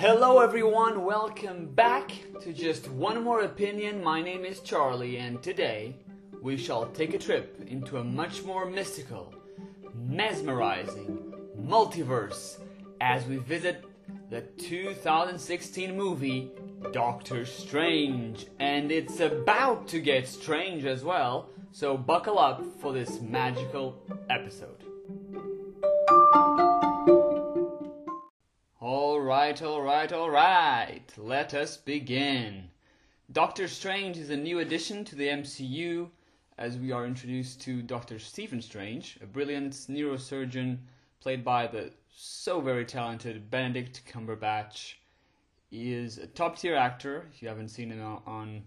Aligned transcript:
Hello, 0.00 0.38
everyone. 0.38 1.04
Welcome 1.04 1.66
back 1.74 2.10
to 2.40 2.54
Just 2.54 2.88
One 2.88 3.22
More 3.22 3.42
Opinion. 3.42 4.02
My 4.02 4.22
name 4.22 4.46
is 4.46 4.60
Charlie, 4.60 5.18
and 5.18 5.42
today 5.42 5.94
we 6.40 6.56
shall 6.56 6.86
take 6.86 7.12
a 7.12 7.18
trip 7.18 7.60
into 7.66 7.98
a 7.98 8.02
much 8.02 8.42
more 8.42 8.64
mystical, 8.64 9.34
mesmerizing 9.94 11.34
multiverse 11.60 12.60
as 13.02 13.26
we 13.26 13.36
visit 13.36 13.84
the 14.30 14.40
2016 14.40 15.94
movie 15.94 16.50
Doctor 16.92 17.44
Strange. 17.44 18.46
And 18.58 18.90
it's 18.90 19.20
about 19.20 19.86
to 19.88 20.00
get 20.00 20.26
strange 20.26 20.86
as 20.86 21.04
well, 21.04 21.50
so 21.72 21.98
buckle 21.98 22.38
up 22.38 22.64
for 22.80 22.94
this 22.94 23.20
magical 23.20 24.02
episode. 24.30 24.82
Alright, 29.50 29.62
alright, 29.62 30.12
alright. 30.12 31.12
Let 31.16 31.54
us 31.54 31.76
begin. 31.76 32.70
Doctor 33.32 33.66
Strange 33.66 34.16
is 34.16 34.30
a 34.30 34.36
new 34.36 34.60
addition 34.60 35.04
to 35.06 35.16
the 35.16 35.26
MCU 35.26 36.08
as 36.56 36.78
we 36.78 36.92
are 36.92 37.04
introduced 37.04 37.60
to 37.62 37.82
Dr. 37.82 38.20
Stephen 38.20 38.62
Strange, 38.62 39.18
a 39.20 39.26
brilliant 39.26 39.72
neurosurgeon 39.72 40.78
played 41.18 41.44
by 41.44 41.66
the 41.66 41.90
so 42.14 42.60
very 42.60 42.84
talented 42.84 43.50
Benedict 43.50 44.02
Cumberbatch. 44.06 44.94
He 45.68 45.94
is 45.94 46.18
a 46.18 46.28
top 46.28 46.56
tier 46.56 46.76
actor. 46.76 47.26
If 47.34 47.42
you 47.42 47.48
haven't 47.48 47.70
seen 47.70 47.90
him 47.90 48.18
on 48.28 48.62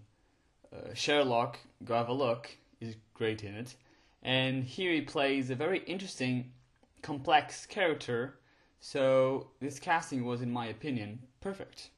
uh, 0.70 0.92
Sherlock, 0.92 1.60
go 1.86 1.94
have 1.94 2.10
a 2.10 2.12
look. 2.12 2.50
He's 2.78 2.96
great 3.14 3.42
in 3.42 3.54
it. 3.54 3.74
And 4.22 4.62
here 4.62 4.92
he 4.92 5.00
plays 5.00 5.48
a 5.48 5.54
very 5.54 5.78
interesting, 5.84 6.52
complex 7.00 7.64
character 7.64 8.36
so 8.86 9.46
this 9.60 9.78
casting 9.78 10.26
was, 10.26 10.42
in 10.42 10.52
my 10.52 10.66
opinion, 10.66 11.18
perfect. 11.40 11.88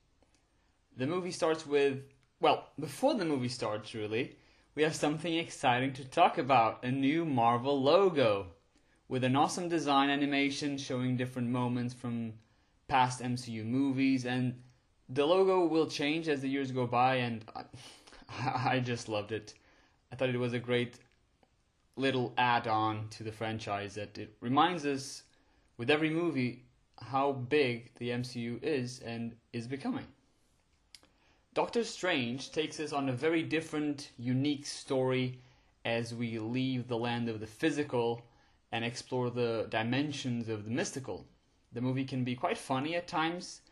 The 0.96 1.08
movie 1.08 1.32
starts 1.32 1.66
with, 1.66 2.04
well, 2.38 2.68
before 2.78 3.14
the 3.14 3.24
movie 3.24 3.48
starts, 3.48 3.92
really, 3.92 4.36
we 4.76 4.84
have 4.84 4.94
something 4.94 5.34
exciting 5.34 5.94
to 5.94 6.04
talk 6.04 6.38
about 6.38 6.84
a 6.84 6.92
new 6.92 7.24
Marvel 7.24 7.82
logo 7.82 8.46
with 9.08 9.24
an 9.24 9.34
awesome 9.34 9.68
design 9.68 10.10
animation 10.10 10.78
showing 10.78 11.16
different 11.16 11.48
moments 11.48 11.92
from 11.92 12.34
past 12.86 13.20
MCU 13.20 13.64
movies, 13.64 14.24
and 14.24 14.54
the 15.08 15.26
logo 15.26 15.66
will 15.66 15.88
change 15.88 16.28
as 16.28 16.40
the 16.40 16.48
years 16.48 16.70
go 16.70 16.86
by, 16.86 17.16
and 17.16 17.44
I, 17.56 17.64
I 18.76 18.78
just 18.78 19.08
loved 19.08 19.32
it. 19.32 19.54
I 20.12 20.14
thought 20.14 20.28
it 20.28 20.38
was 20.38 20.52
a 20.52 20.60
great 20.60 21.00
little 21.96 22.32
add 22.38 22.68
on 22.68 23.08
to 23.08 23.24
the 23.24 23.32
franchise 23.32 23.96
that 23.96 24.16
it 24.18 24.36
reminds 24.40 24.86
us 24.86 25.24
with 25.78 25.90
every 25.90 26.10
movie 26.10 26.65
how 27.00 27.32
big 27.32 27.90
the 27.96 28.10
MCU 28.10 28.62
is 28.62 29.00
and 29.00 29.36
is 29.52 29.66
becoming. 29.66 30.06
Doctor 31.54 31.84
Strange 31.84 32.52
takes 32.52 32.78
us 32.80 32.92
on 32.92 33.08
a 33.08 33.12
very 33.12 33.42
different, 33.42 34.10
unique 34.18 34.66
story 34.66 35.38
as 35.84 36.14
we 36.14 36.38
leave 36.38 36.88
the 36.88 36.98
land 36.98 37.28
of 37.28 37.40
the 37.40 37.46
physical 37.46 38.22
and 38.72 38.84
explore 38.84 39.30
the 39.30 39.66
dimensions 39.70 40.48
of 40.48 40.64
the 40.64 40.70
mystical. 40.70 41.24
The 41.72 41.80
movie 41.80 42.04
can 42.04 42.24
be 42.24 42.34
quite 42.34 42.58
funny 42.58 42.94
at 42.96 43.06
times, 43.06 43.62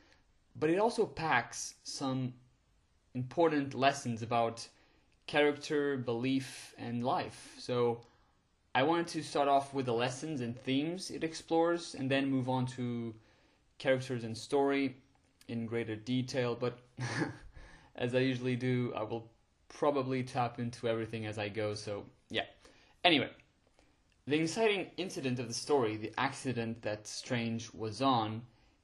but 0.57 0.71
it 0.71 0.79
also 0.79 1.05
packs 1.05 1.75
some 1.83 2.33
important 3.15 3.75
lessons 3.75 4.23
about 4.23 4.67
character, 5.27 5.97
belief, 5.97 6.75
and 6.79 7.05
life. 7.05 7.55
So 7.59 8.01
I 8.75 8.83
wanted 8.83 9.07
to 9.09 9.23
start 9.23 9.47
off 9.47 9.73
with 9.73 9.87
the 9.87 9.93
lessons 9.93 10.41
and 10.41 10.59
themes 10.59 11.11
it 11.11 11.23
explores 11.23 11.95
and 11.95 12.11
then 12.11 12.29
move 12.29 12.49
on 12.49 12.67
to 12.67 13.15
characters 13.79 14.25
and 14.25 14.37
story 14.37 14.97
in 15.47 15.67
greater 15.67 15.95
detail. 15.95 16.57
But 16.59 16.79
as 17.97 18.15
I 18.17 18.19
usually 18.19 18.57
do, 18.57 18.93
I 18.97 19.05
will 19.05 19.31
probably 19.69 20.25
tap 20.25 20.59
into 20.59 20.89
everything 20.89 21.27
as 21.27 21.39
I 21.39 21.49
go. 21.49 21.75
So, 21.75 22.05
yeah. 22.31 22.47
Anyway, 23.05 23.31
the 24.27 24.41
inciting 24.41 24.91
incident 24.97 25.39
of 25.39 25.47
the 25.47 25.55
story, 25.55 25.97
the 25.97 26.13
accident 26.19 26.83
that 26.83 27.07
Strange 27.07 27.73
was 27.75 28.03
on, 28.03 28.43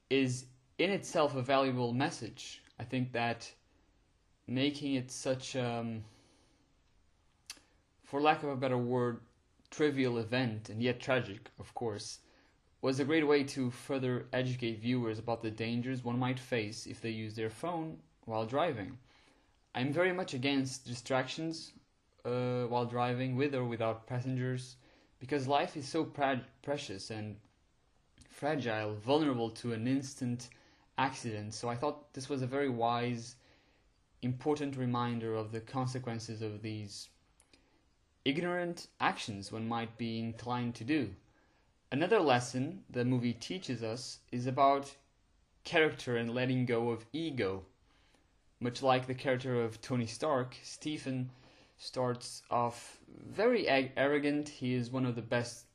is 0.09 0.45
in 0.77 0.89
itself 0.89 1.35
a 1.35 1.41
valuable 1.41 1.93
message. 1.93 2.61
I 2.79 2.83
think 2.83 3.11
that 3.11 3.51
making 4.47 4.95
it 4.95 5.11
such 5.11 5.55
um, 5.57 6.03
for 8.03 8.21
lack 8.21 8.43
of 8.43 8.49
a 8.49 8.55
better 8.55 8.77
word 8.77 9.19
trivial 9.71 10.17
event, 10.19 10.69
and 10.69 10.83
yet 10.83 10.99
tragic, 10.99 11.49
of 11.57 11.73
course, 11.73 12.19
was 12.81 12.99
a 12.99 13.05
great 13.05 13.27
way 13.27 13.43
to 13.43 13.71
further 13.71 14.27
educate 14.33 14.79
viewers 14.79 15.17
about 15.17 15.41
the 15.41 15.51
dangers 15.51 16.03
one 16.03 16.19
might 16.19 16.39
face 16.39 16.85
if 16.85 17.01
they 17.01 17.09
use 17.09 17.35
their 17.35 17.49
phone 17.49 17.97
while 18.25 18.45
driving. 18.45 18.97
I'm 19.73 19.93
very 19.93 20.11
much 20.11 20.33
against 20.33 20.85
distractions 20.85 21.71
uh, 22.25 22.63
while 22.65 22.85
driving, 22.85 23.35
with 23.35 23.55
or 23.55 23.65
without 23.65 24.07
passengers, 24.07 24.75
because 25.19 25.47
life 25.47 25.77
is 25.77 25.87
so 25.87 26.03
pre- 26.03 26.43
precious 26.61 27.09
and 27.09 27.37
fragile, 28.29 28.95
vulnerable 28.95 29.49
to 29.51 29.73
an 29.73 29.87
instant 29.87 30.49
accident. 30.97 31.53
So 31.53 31.69
I 31.69 31.75
thought 31.75 32.13
this 32.13 32.29
was 32.29 32.41
a 32.41 32.47
very 32.47 32.69
wise, 32.69 33.35
important 34.21 34.75
reminder 34.75 35.35
of 35.35 35.51
the 35.51 35.61
consequences 35.61 36.41
of 36.41 36.61
these 36.61 37.09
ignorant 38.25 38.87
actions 38.99 39.51
one 39.51 39.67
might 39.67 39.97
be 39.97 40.19
inclined 40.19 40.75
to 40.75 40.83
do. 40.83 41.09
Another 41.91 42.19
lesson 42.19 42.83
the 42.89 43.03
movie 43.03 43.33
teaches 43.33 43.83
us 43.83 44.19
is 44.31 44.47
about 44.47 44.95
character 45.63 46.17
and 46.17 46.33
letting 46.33 46.65
go 46.65 46.89
of 46.89 47.05
ego. 47.11 47.65
Much 48.59 48.81
like 48.81 49.07
the 49.07 49.13
character 49.13 49.61
of 49.61 49.81
Tony 49.81 50.05
Stark, 50.05 50.55
Stephen 50.63 51.29
starts 51.77 52.43
off 52.51 52.99
very 53.27 53.67
ag- 53.67 53.91
arrogant. 53.97 54.47
He 54.47 54.73
is 54.73 54.91
one 54.91 55.05
of 55.05 55.15
the 55.15 55.21
best 55.21 55.65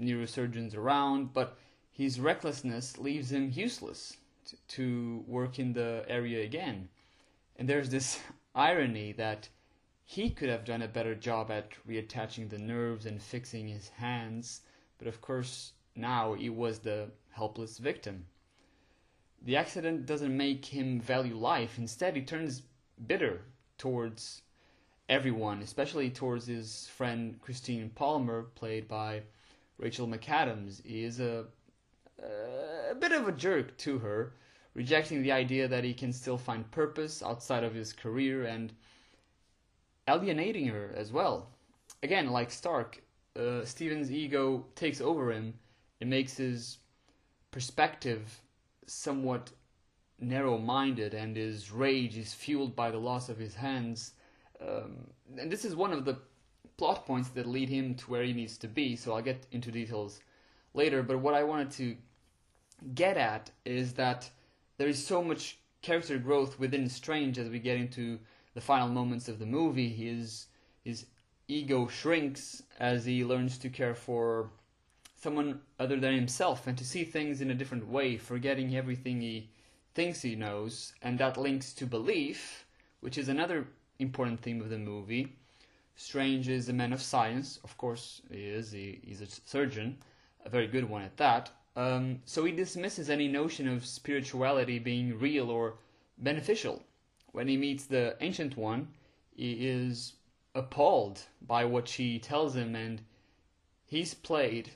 neurosurgeons 0.00 0.76
around, 0.76 1.32
but 1.32 1.58
his 1.90 2.20
recklessness 2.20 2.96
leaves 2.98 3.32
him 3.32 3.50
useless 3.52 4.16
to, 4.46 4.56
to 4.68 5.24
work 5.26 5.58
in 5.58 5.72
the 5.72 6.04
area 6.08 6.44
again. 6.44 6.88
And 7.56 7.68
there's 7.68 7.90
this 7.90 8.20
irony 8.54 9.12
that 9.12 9.48
he 10.12 10.28
could 10.28 10.50
have 10.50 10.66
done 10.66 10.82
a 10.82 10.88
better 10.88 11.14
job 11.14 11.50
at 11.50 11.70
reattaching 11.88 12.50
the 12.50 12.58
nerves 12.58 13.06
and 13.06 13.22
fixing 13.22 13.66
his 13.66 13.88
hands, 13.88 14.60
but 14.98 15.08
of 15.08 15.22
course 15.22 15.72
now 15.96 16.34
he 16.34 16.50
was 16.50 16.80
the 16.80 17.08
helpless 17.30 17.78
victim. 17.78 18.26
The 19.40 19.56
accident 19.56 20.04
doesn't 20.04 20.36
make 20.36 20.66
him 20.66 21.00
value 21.00 21.34
life, 21.34 21.78
instead, 21.78 22.14
he 22.14 22.20
turns 22.20 22.60
bitter 23.06 23.40
towards 23.78 24.42
everyone, 25.08 25.62
especially 25.62 26.10
towards 26.10 26.46
his 26.46 26.88
friend 26.88 27.40
Christine 27.40 27.88
Palmer, 27.94 28.42
played 28.54 28.86
by 28.86 29.22
Rachel 29.78 30.06
McAdams. 30.06 30.84
He 30.84 31.04
is 31.04 31.20
a, 31.20 31.46
a 32.22 32.94
bit 32.94 33.12
of 33.12 33.28
a 33.28 33.32
jerk 33.32 33.78
to 33.78 33.98
her, 34.00 34.34
rejecting 34.74 35.22
the 35.22 35.32
idea 35.32 35.66
that 35.68 35.84
he 35.84 35.94
can 35.94 36.12
still 36.12 36.36
find 36.36 36.70
purpose 36.70 37.22
outside 37.22 37.64
of 37.64 37.74
his 37.74 37.94
career 37.94 38.44
and 38.44 38.74
alienating 40.08 40.66
her 40.66 40.92
as 40.96 41.12
well. 41.12 41.48
Again, 42.02 42.30
like 42.30 42.50
Stark, 42.50 43.02
uh, 43.38 43.64
Stephen's 43.64 44.10
ego 44.10 44.66
takes 44.74 45.00
over 45.00 45.32
him 45.32 45.54
and 46.00 46.10
makes 46.10 46.36
his 46.36 46.78
perspective 47.50 48.40
somewhat 48.86 49.50
narrow 50.18 50.58
minded, 50.58 51.14
and 51.14 51.36
his 51.36 51.70
rage 51.70 52.16
is 52.16 52.34
fueled 52.34 52.74
by 52.74 52.90
the 52.90 52.98
loss 52.98 53.28
of 53.28 53.38
his 53.38 53.54
hands. 53.54 54.12
Um, 54.60 55.08
and 55.38 55.50
this 55.50 55.64
is 55.64 55.74
one 55.74 55.92
of 55.92 56.04
the 56.04 56.18
plot 56.76 57.06
points 57.06 57.28
that 57.30 57.46
lead 57.46 57.68
him 57.68 57.94
to 57.94 58.10
where 58.10 58.22
he 58.22 58.32
needs 58.32 58.56
to 58.58 58.68
be, 58.68 58.96
so 58.96 59.14
I'll 59.14 59.22
get 59.22 59.46
into 59.52 59.70
details 59.70 60.20
later. 60.74 61.02
But 61.02 61.18
what 61.18 61.34
I 61.34 61.42
wanted 61.44 61.70
to 61.72 61.96
get 62.94 63.16
at 63.16 63.50
is 63.64 63.92
that 63.94 64.30
there 64.78 64.88
is 64.88 65.04
so 65.04 65.22
much 65.22 65.58
character 65.82 66.18
growth 66.18 66.58
within 66.58 66.88
Strange 66.88 67.38
as 67.38 67.48
we 67.48 67.58
get 67.58 67.76
into 67.76 68.18
the 68.54 68.60
final 68.60 68.88
moments 68.88 69.28
of 69.28 69.38
the 69.38 69.46
movie, 69.46 69.88
his 69.88 70.46
his 70.84 71.06
ego 71.48 71.86
shrinks 71.86 72.62
as 72.78 73.04
he 73.04 73.24
learns 73.24 73.58
to 73.58 73.68
care 73.68 73.94
for 73.94 74.50
someone 75.14 75.60
other 75.78 75.98
than 76.00 76.14
himself 76.14 76.66
and 76.66 76.76
to 76.76 76.84
see 76.84 77.04
things 77.04 77.40
in 77.40 77.50
a 77.50 77.54
different 77.54 77.86
way, 77.86 78.16
forgetting 78.16 78.74
everything 78.74 79.20
he 79.20 79.48
thinks 79.94 80.22
he 80.22 80.34
knows, 80.34 80.92
and 81.02 81.18
that 81.18 81.36
links 81.36 81.72
to 81.72 81.86
belief, 81.86 82.66
which 83.00 83.18
is 83.18 83.28
another 83.28 83.68
important 83.98 84.40
theme 84.40 84.60
of 84.60 84.70
the 84.70 84.78
movie. 84.78 85.36
Strange 85.94 86.48
is 86.48 86.68
a 86.68 86.72
man 86.72 86.92
of 86.92 87.02
science, 87.02 87.58
of 87.62 87.76
course 87.76 88.22
he 88.30 88.44
is. 88.44 88.72
He, 88.72 89.00
he's 89.04 89.20
a 89.20 89.26
surgeon, 89.26 89.98
a 90.44 90.48
very 90.48 90.66
good 90.66 90.88
one 90.88 91.02
at 91.02 91.16
that. 91.18 91.50
Um, 91.76 92.20
so 92.24 92.44
he 92.44 92.52
dismisses 92.52 93.08
any 93.08 93.28
notion 93.28 93.68
of 93.68 93.86
spirituality 93.86 94.78
being 94.78 95.18
real 95.18 95.50
or 95.50 95.74
beneficial 96.18 96.82
when 97.32 97.48
he 97.48 97.56
meets 97.56 97.84
the 97.84 98.16
Ancient 98.20 98.56
One, 98.56 98.88
he 99.34 99.66
is 99.66 100.14
appalled 100.54 101.20
by 101.46 101.64
what 101.64 101.88
she 101.88 102.18
tells 102.18 102.54
him, 102.54 102.76
and 102.76 103.02
he's 103.86 104.14
played, 104.14 104.70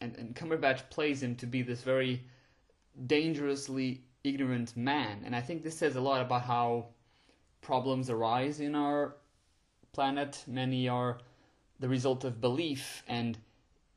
and, 0.00 0.16
and 0.16 0.34
Cumberbatch 0.34 0.90
plays 0.90 1.22
him 1.22 1.36
to 1.36 1.46
be 1.46 1.62
this 1.62 1.82
very 1.82 2.22
dangerously 3.06 4.02
ignorant 4.24 4.76
man. 4.76 5.22
And 5.24 5.36
I 5.36 5.40
think 5.40 5.62
this 5.62 5.76
says 5.76 5.96
a 5.96 6.00
lot 6.00 6.20
about 6.20 6.42
how 6.42 6.86
problems 7.60 8.10
arise 8.10 8.60
in 8.60 8.74
our 8.74 9.16
planet. 9.92 10.44
Many 10.46 10.88
are 10.88 11.18
the 11.78 11.88
result 11.88 12.24
of 12.24 12.40
belief 12.40 13.02
and 13.06 13.38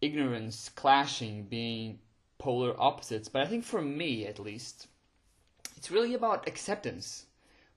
ignorance 0.02 0.70
clashing, 0.76 1.44
being 1.44 2.00
polar 2.38 2.80
opposites. 2.80 3.30
But 3.30 3.42
I 3.42 3.48
think 3.48 3.64
for 3.64 3.82
me, 3.82 4.26
at 4.26 4.40
least, 4.40 4.88
it's 5.78 5.92
really 5.92 6.14
about 6.14 6.48
acceptance. 6.48 7.26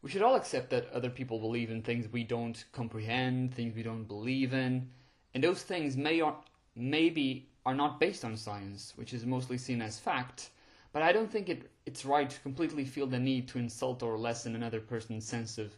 We 0.03 0.11
should 0.11 0.23
all 0.23 0.37
accept 0.37 0.71
that 0.71 0.91
other 0.93 1.11
people 1.11 1.41
believe 1.41 1.71
in 1.71 1.83
things 1.83 2.07
we 2.13 2.23
don't 2.23 2.65
comprehend, 2.73 3.53
things 3.53 3.75
we 3.75 3.83
don't 3.83 4.05
believe 4.05 4.53
in, 4.55 4.89
and 5.35 5.43
those 5.43 5.63
things 5.63 5.97
may 5.97 6.21
or 6.21 6.37
maybe 6.77 7.49
are 7.67 7.75
not 7.75 7.99
based 7.99 8.25
on 8.25 8.37
science, 8.37 8.93
which 8.97 9.13
is 9.13 9.27
mostly 9.27 9.59
seen 9.59 9.83
as 9.83 9.99
fact. 9.99 10.51
But 10.93 11.03
I 11.03 11.13
don't 11.13 11.31
think 11.31 11.49
it, 11.49 11.71
it's 11.85 12.05
right 12.05 12.31
to 12.31 12.41
completely 12.41 12.85
feel 12.85 13.07
the 13.07 13.19
need 13.19 13.49
to 13.49 13.59
insult 13.59 14.03
or 14.03 14.17
lessen 14.17 14.55
another 14.55 14.81
person's 14.81 15.27
sense 15.27 15.59
of 15.59 15.77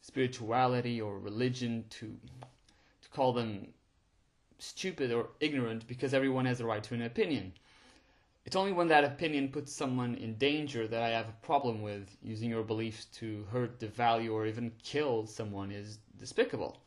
spirituality 0.00 1.00
or 1.00 1.18
religion, 1.18 1.84
to 1.90 2.16
to 3.02 3.08
call 3.10 3.32
them 3.32 3.68
stupid 4.58 5.12
or 5.12 5.28
ignorant 5.40 5.86
because 5.86 6.14
everyone 6.14 6.44
has 6.44 6.60
a 6.60 6.66
right 6.66 6.82
to 6.84 6.94
an 6.94 7.02
opinion. 7.02 7.52
It's 8.48 8.56
only 8.56 8.72
when 8.72 8.88
that 8.88 9.04
opinion 9.04 9.50
puts 9.50 9.74
someone 9.74 10.14
in 10.14 10.38
danger 10.38 10.88
that 10.88 11.02
I 11.02 11.10
have 11.10 11.28
a 11.28 11.44
problem 11.46 11.82
with 11.82 12.16
using 12.22 12.48
your 12.48 12.62
beliefs 12.62 13.04
to 13.16 13.44
hurt, 13.52 13.78
devalue, 13.78 14.32
or 14.32 14.46
even 14.46 14.72
kill 14.82 15.26
someone 15.26 15.70
is 15.70 15.98
despicable. 16.18 16.80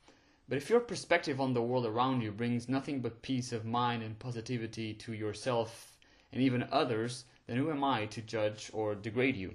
But 0.50 0.58
if 0.58 0.72
your 0.72 0.80
perspective 0.80 1.40
on 1.40 1.54
the 1.54 1.62
world 1.62 1.86
around 1.86 2.22
you 2.22 2.32
brings 2.32 2.68
nothing 2.68 3.00
but 3.00 3.22
peace 3.22 3.52
of 3.52 3.64
mind 3.64 4.02
and 4.02 4.18
positivity 4.18 4.96
to 4.96 5.14
yourself 5.14 5.96
and 6.34 6.42
even 6.42 6.68
others, 6.72 7.26
then 7.46 7.58
who 7.58 7.70
am 7.70 7.84
I 7.84 8.08
to 8.08 8.24
judge 8.24 8.72
or 8.74 8.96
degrade 8.96 9.38
you? 9.38 9.54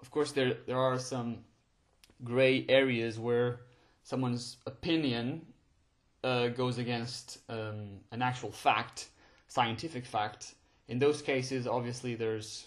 Of 0.00 0.10
course, 0.10 0.32
there, 0.32 0.58
there 0.66 0.76
are 0.76 0.98
some 0.98 1.38
gray 2.22 2.66
areas 2.68 3.18
where 3.18 3.60
someone's 4.02 4.58
opinion 4.66 5.46
uh, 6.22 6.48
goes 6.48 6.76
against 6.76 7.38
um, 7.48 8.00
an 8.12 8.20
actual 8.20 8.50
fact, 8.50 9.08
scientific 9.48 10.04
fact. 10.04 10.54
In 10.88 10.98
those 10.98 11.22
cases, 11.22 11.66
obviously, 11.66 12.14
there's 12.14 12.66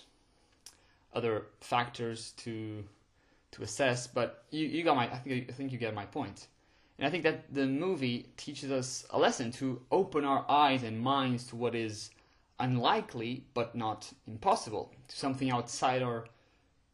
other 1.14 1.46
factors 1.62 2.34
to 2.38 2.84
to 3.52 3.64
assess, 3.64 4.08
but 4.08 4.44
you, 4.52 4.68
you 4.68 4.84
got 4.84 4.96
my 4.96 5.12
I 5.12 5.18
think 5.18 5.50
I 5.50 5.54
think 5.54 5.72
you 5.72 5.78
get 5.78 5.94
my 5.94 6.06
point. 6.06 6.48
And 6.98 7.06
I 7.08 7.12
think 7.12 7.24
that 7.24 7.54
the 7.54 7.68
movie 7.68 8.28
teaches 8.38 8.72
us 8.72 9.06
a 9.12 9.20
lesson 9.20 9.52
to 9.54 9.82
open 9.92 10.26
our 10.26 10.46
eyes 10.50 10.84
and 10.84 11.00
minds 11.00 11.46
to 11.48 11.56
what 11.56 11.76
is 11.76 12.10
unlikely 12.60 13.46
but 13.54 13.76
not 13.76 14.12
impossible, 14.28 14.92
to 15.08 15.16
something 15.16 15.52
outside 15.52 16.02
our 16.02 16.26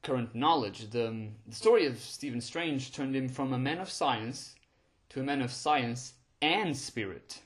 current 0.02 0.36
knowledge. 0.36 0.90
The, 0.90 1.30
the 1.48 1.56
story 1.56 1.86
of 1.86 2.00
Stephen 2.00 2.42
Strange 2.42 2.92
turned 2.92 3.16
him 3.16 3.30
from 3.30 3.54
a 3.54 3.58
man 3.58 3.80
of 3.80 3.90
science 3.90 4.56
to 5.10 5.22
a 5.22 5.24
man 5.24 5.42
of 5.42 5.52
science 5.52 6.16
and 6.42 6.76
spirit. 6.76 7.42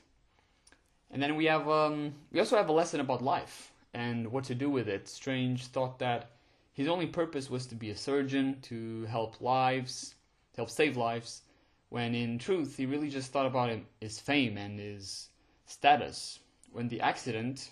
And 1.10 1.22
then 1.22 1.36
we 1.36 1.46
have 1.46 1.68
um, 1.68 2.14
we 2.32 2.40
also 2.40 2.56
have 2.56 2.68
a 2.68 2.72
lesson 2.72 3.00
about 3.00 3.22
life 3.22 3.72
and 3.94 4.30
what 4.30 4.44
to 4.44 4.54
do 4.54 4.68
with 4.70 4.88
it. 4.88 5.08
Strange 5.08 5.66
thought 5.66 5.98
that 5.98 6.30
his 6.72 6.88
only 6.88 7.06
purpose 7.06 7.50
was 7.50 7.66
to 7.66 7.74
be 7.74 7.90
a 7.90 7.96
surgeon, 7.96 8.58
to 8.62 9.04
help 9.06 9.40
lives, 9.40 10.14
to 10.52 10.58
help 10.58 10.70
save 10.70 10.96
lives, 10.96 11.42
when 11.88 12.14
in 12.14 12.38
truth 12.38 12.76
he 12.76 12.86
really 12.86 13.08
just 13.08 13.32
thought 13.32 13.46
about 13.46 13.76
his 14.00 14.20
fame 14.20 14.56
and 14.56 14.78
his 14.78 15.30
status. 15.66 16.40
When 16.70 16.88
the 16.88 17.00
accident 17.00 17.70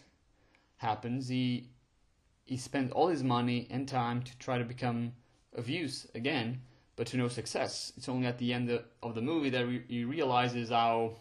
happens, 0.79 1.29
he 1.29 1.69
he 2.45 2.57
spends 2.57 2.93
all 2.93 3.09
his 3.09 3.23
money 3.23 3.67
and 3.71 3.87
time 3.87 4.23
to 4.23 4.39
try 4.39 4.57
to 4.57 4.65
become 4.65 5.13
of 5.55 5.69
use 5.69 6.07
again, 6.15 6.61
but 6.97 7.07
to 7.09 7.17
no 7.17 7.29
success. 7.29 7.93
It's 7.97 8.09
only 8.09 8.27
at 8.27 8.39
the 8.39 8.53
end 8.53 8.71
of 9.03 9.15
the 9.15 9.23
movie 9.23 9.51
that 9.51 9.67
he 9.89 10.05
realizes 10.05 10.71
how 10.71 11.17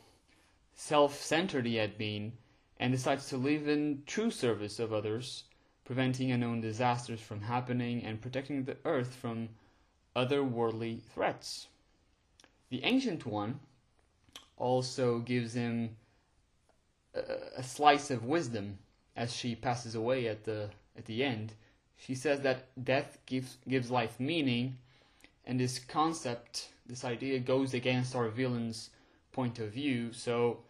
self-centered 0.76 1.66
he 1.66 1.76
had 1.76 1.98
been 1.98 2.34
and 2.80 2.92
decides 2.92 3.28
to 3.30 3.38
live 3.38 3.68
in 3.68 4.04
true 4.06 4.30
service 4.30 4.80
of 4.80 4.94
others, 4.94 5.46
preventing 5.86 6.32
unknown 6.32 6.62
disasters 6.62 7.22
from 7.22 7.42
happening 7.42 8.04
and 8.04 8.22
protecting 8.22 8.64
the 8.64 8.78
earth 8.86 9.16
from 9.16 9.50
otherworldly 10.16 11.02
threats. 11.14 11.68
The 12.70 12.84
Ancient 12.84 13.26
One 13.26 13.60
also 14.58 15.20
gives 15.20 15.54
him 15.54 15.96
a, 17.14 17.22
a 17.58 17.64
slice 17.64 18.12
of 18.12 18.26
wisdom 18.26 18.78
as 19.16 19.34
she 19.34 19.56
passes 19.56 19.96
away 19.96 20.28
at 20.28 20.44
the 20.44 20.70
at 20.98 21.06
the 21.06 21.24
end. 21.24 21.54
She 21.98 22.16
says 22.16 22.42
that 22.42 22.68
death 22.84 23.18
gives 23.26 23.58
gives 23.68 23.92
life 23.92 24.20
meaning, 24.20 24.78
and 25.46 25.60
this 25.60 25.80
concept, 25.80 26.70
this 26.86 27.06
idea, 27.06 27.40
goes 27.40 27.74
against 27.74 28.16
our 28.16 28.30
villain's 28.30 28.90
point 29.36 29.60
of 29.60 29.72
view. 29.74 30.14
So, 30.14 30.64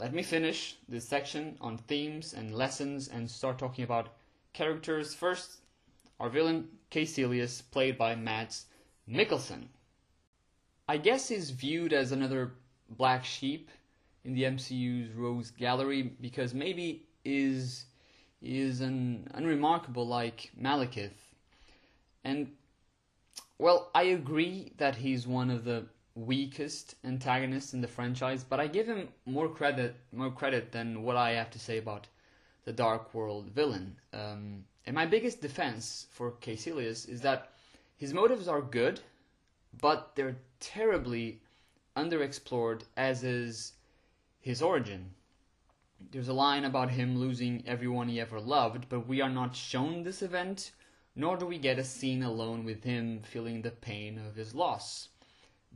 let 0.00 0.14
me 0.14 0.22
finish 0.22 0.76
this 0.88 1.06
section 1.06 1.56
on 1.60 1.76
themes 1.76 2.32
and 2.32 2.54
lessons 2.54 3.08
and 3.08 3.30
start 3.30 3.58
talking 3.58 3.84
about 3.84 4.08
characters. 4.54 5.14
First, 5.14 5.58
our 6.18 6.30
villain, 6.30 6.68
Kaecilius, 6.90 7.62
played 7.70 7.98
by 7.98 8.16
Mads 8.16 8.66
Mikkelsen. 9.08 9.68
I 10.88 10.96
guess 10.96 11.28
he's 11.28 11.50
viewed 11.50 11.92
as 11.92 12.10
another 12.10 12.52
black 12.88 13.24
sheep 13.24 13.70
in 14.24 14.32
the 14.34 14.44
MCU's 14.44 15.12
Rose 15.12 15.50
Gallery 15.50 16.02
because 16.20 16.54
maybe 16.54 17.06
is 17.24 17.84
is 18.40 18.80
an 18.80 19.28
unremarkable 19.34 20.06
like 20.06 20.50
Malekith. 20.60 21.18
And 22.24 22.50
well, 23.58 23.90
I 23.94 24.04
agree 24.04 24.72
that 24.78 24.96
he's 24.96 25.26
one 25.26 25.50
of 25.50 25.64
the 25.64 25.86
weakest 26.14 26.94
antagonist 27.04 27.74
in 27.74 27.80
the 27.80 27.88
franchise, 27.88 28.44
but 28.44 28.60
I 28.60 28.68
give 28.68 28.86
him 28.86 29.08
more 29.26 29.48
credit 29.48 29.96
more 30.12 30.30
credit 30.30 30.70
than 30.70 31.02
what 31.02 31.16
I 31.16 31.32
have 31.32 31.50
to 31.50 31.58
say 31.58 31.78
about 31.78 32.06
the 32.64 32.72
Dark 32.72 33.12
World 33.14 33.50
villain. 33.50 33.96
Um, 34.12 34.64
and 34.86 34.94
my 34.94 35.06
biggest 35.06 35.40
defense 35.40 36.06
for 36.10 36.32
Kaecilius 36.32 37.08
is 37.08 37.20
that 37.22 37.52
his 37.96 38.14
motives 38.14 38.48
are 38.48 38.62
good, 38.62 39.00
but 39.80 40.14
they're 40.14 40.36
terribly 40.60 41.40
underexplored, 41.96 42.82
as 42.96 43.24
is 43.24 43.72
his 44.40 44.62
origin. 44.62 45.10
There's 46.10 46.28
a 46.28 46.34
line 46.34 46.64
about 46.64 46.90
him 46.90 47.18
losing 47.18 47.64
everyone 47.66 48.08
he 48.08 48.20
ever 48.20 48.40
loved, 48.40 48.88
but 48.88 49.06
we 49.06 49.20
are 49.20 49.30
not 49.30 49.56
shown 49.56 50.02
this 50.02 50.22
event, 50.22 50.72
nor 51.16 51.36
do 51.36 51.46
we 51.46 51.58
get 51.58 51.78
a 51.78 51.84
scene 51.84 52.22
alone 52.22 52.64
with 52.64 52.84
him 52.84 53.20
feeling 53.22 53.62
the 53.62 53.70
pain 53.70 54.18
of 54.18 54.36
his 54.36 54.54
loss. 54.54 55.08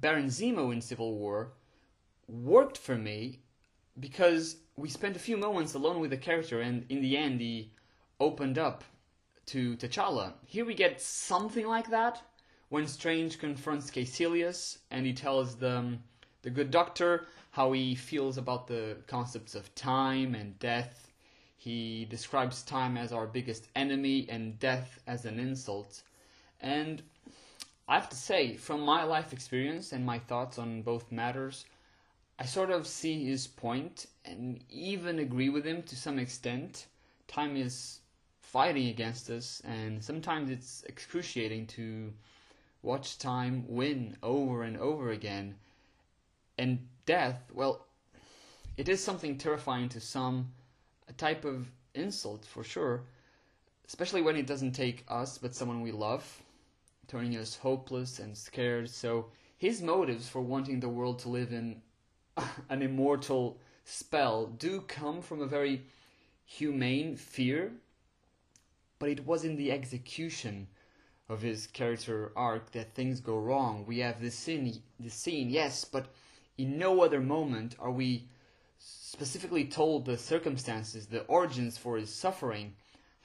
Baron 0.01 0.27
Zemo 0.27 0.73
in 0.73 0.81
Civil 0.81 1.15
War 1.15 1.53
worked 2.29 2.79
for 2.79 2.97
me 2.97 3.41
because 3.99 4.57
we 4.77 4.89
spent 4.89 5.17
a 5.17 5.21
few 5.21 5.37
moments 5.37 5.75
alone 5.75 5.99
with 5.99 6.11
the 6.11 6.17
character, 6.17 6.61
and 6.61 6.87
in 6.89 7.03
the 7.03 7.17
end, 7.17 7.41
he 7.41 7.73
opened 8.21 8.59
up 8.59 8.85
to 9.47 9.77
T'Challa. 9.77 10.35
Here 10.47 10.65
we 10.65 10.75
get 10.75 11.01
something 11.01 11.67
like 11.67 11.91
that 11.91 12.23
when 12.69 12.87
Strange 12.87 13.39
confronts 13.39 13.91
Kaecilius 13.91 14.79
and 14.91 15.05
he 15.05 15.13
tells 15.13 15.57
the, 15.57 15.99
the 16.43 16.51
good 16.51 16.71
doctor 16.71 17.27
how 17.51 17.73
he 17.73 17.95
feels 17.95 18.39
about 18.39 18.69
the 18.69 18.99
concepts 19.07 19.55
of 19.55 19.75
time 19.75 20.35
and 20.35 20.59
death. 20.59 21.11
He 21.57 22.05
describes 22.05 22.63
time 22.63 22.97
as 22.97 23.11
our 23.11 23.27
biggest 23.27 23.67
enemy 23.75 24.27
and 24.29 24.59
death 24.61 25.01
as 25.09 25.25
an 25.25 25.41
insult. 25.41 26.03
And 26.61 27.03
I 27.89 27.95
have 27.95 28.11
to 28.11 28.17
say, 28.17 28.55
from 28.55 28.83
my 28.83 29.05
life 29.05 29.33
experience 29.33 29.93
and 29.93 30.05
my 30.05 30.19
thoughts 30.19 30.59
on 30.59 30.83
both 30.83 31.11
matters, 31.11 31.65
I 32.39 32.45
sort 32.45 32.71
of 32.71 32.87
see 32.87 33.25
his 33.25 33.47
point 33.47 34.07
and 34.27 34.63
even 34.69 35.19
agree 35.19 35.49
with 35.49 35.65
him 35.65 35.83
to 35.85 35.97
some 35.97 36.19
extent. 36.19 36.87
Time 37.29 37.57
is 37.57 38.01
fighting 38.43 38.89
against 38.89 39.31
us, 39.31 39.63
and 39.65 40.05
sometimes 40.05 40.51
it's 40.51 40.85
excruciating 40.85 41.67
to 41.69 42.13
watch 42.83 43.19
time 43.19 43.65
win 43.67 44.17
over 44.23 44.65
and 44.65 44.77
over 44.77 45.11
again. 45.11 45.55
And 46.59 46.87
death, 47.07 47.41
well, 47.55 47.87
it 48.77 48.91
is 48.91 49.03
something 49.03 49.39
terrifying 49.39 49.89
to 49.91 50.01
some, 50.01 50.53
a 51.09 51.13
type 51.15 51.47
of 51.47 51.71
insult 51.95 52.45
for 52.45 52.63
sure, 52.63 53.03
especially 53.87 54.21
when 54.21 54.37
it 54.37 54.47
doesn't 54.47 54.73
take 54.73 55.05
us 55.09 55.39
but 55.39 55.55
someone 55.55 55.81
we 55.81 55.91
love, 55.91 56.43
turning 57.09 57.37
us 57.37 57.57
hopeless 57.57 58.21
and 58.21 58.37
scared. 58.37 58.89
So 58.89 59.27
his 59.57 59.83
motives 59.83 60.29
for 60.29 60.41
wanting 60.41 60.81
the 60.81 60.89
world 60.89 61.19
to 61.21 61.29
live 61.29 61.53
in 61.53 61.83
an 62.71 62.83
immortal 62.83 63.59
spell 63.85 64.47
do 64.47 64.83
come 64.83 65.21
from 65.21 65.41
a 65.43 65.47
very 65.47 65.83
humane 66.45 67.17
fear, 67.17 67.73
but 68.99 69.09
it 69.09 69.27
was 69.27 69.45
in 69.45 69.57
the 69.57 69.73
execution 69.73 70.69
of 71.29 71.43
his 71.43 71.67
character 71.67 72.33
arc 72.37 72.73
that 72.73 72.95
things 72.95 73.21
go 73.21 73.37
wrong. 73.37 73.85
We 73.87 73.99
have 73.99 74.21
the 74.21 74.31
scene, 74.31 74.83
this 75.01 75.15
scene, 75.15 75.51
yes, 75.51 75.85
but 75.85 76.07
in 76.57 76.79
no 76.79 77.03
other 77.03 77.21
moment 77.21 77.77
are 77.79 77.91
we 77.91 78.29
specifically 78.79 79.65
told 79.65 80.05
the 80.05 80.17
circumstances, 80.17 81.07
the 81.07 81.23
origins 81.25 81.77
for 81.77 81.97
his 81.97 82.15
suffering, 82.15 82.75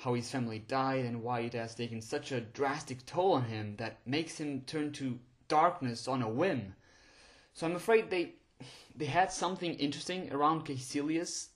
how 0.04 0.14
his 0.16 0.30
family 0.30 0.60
died 0.60 1.06
and 1.06 1.24
why 1.24 1.40
it 1.40 1.54
has 1.54 1.74
taken 1.74 2.02
such 2.02 2.34
a 2.34 2.42
drastic 2.42 3.06
toll 3.06 3.32
on 3.32 3.46
him 3.46 3.74
that 3.78 4.06
makes 4.06 4.38
him 4.38 4.62
turn 4.68 4.92
to 4.92 5.18
darkness 5.48 6.10
on 6.10 6.22
a 6.22 6.28
whim. 6.28 6.76
So 7.54 7.66
I'm 7.66 7.78
afraid 7.78 8.10
they 8.10 8.34
they 8.96 9.06
had 9.06 9.32
something 9.32 9.74
interesting 9.76 10.32
around 10.34 10.66
Kaecilius, 10.66 11.48